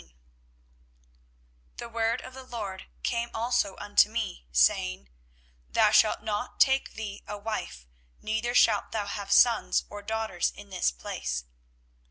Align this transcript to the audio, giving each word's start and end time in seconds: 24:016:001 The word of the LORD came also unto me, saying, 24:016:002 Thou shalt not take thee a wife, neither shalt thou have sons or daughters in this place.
24:016:001 1.77 1.77
The 1.77 1.89
word 1.89 2.21
of 2.23 2.33
the 2.33 2.41
LORD 2.43 2.85
came 3.03 3.29
also 3.35 3.75
unto 3.77 4.09
me, 4.09 4.47
saying, 4.51 5.09
24:016:002 5.67 5.73
Thou 5.73 5.91
shalt 5.91 6.21
not 6.23 6.59
take 6.59 6.93
thee 6.93 7.21
a 7.27 7.37
wife, 7.37 7.85
neither 8.19 8.55
shalt 8.55 8.91
thou 8.93 9.05
have 9.05 9.31
sons 9.31 9.83
or 9.91 10.01
daughters 10.01 10.51
in 10.55 10.71
this 10.71 10.89
place. 10.89 11.43